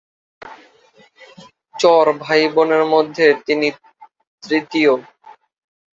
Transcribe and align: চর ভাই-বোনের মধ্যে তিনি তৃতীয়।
চর 1.75 2.05
ভাই-বোনের 2.23 2.83
মধ্যে 2.85 3.25
তিনি 3.45 3.67
তৃতীয়। 4.43 4.93